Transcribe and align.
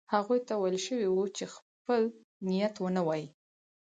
هغوی 0.13 0.39
ته 0.47 0.53
ویل 0.61 0.77
شوي 0.85 1.07
وو 1.09 1.25
چې 1.37 1.43
خپل 1.55 2.01
نیت 2.47 2.75
ونه 2.79 3.01
وايي. 3.07 3.27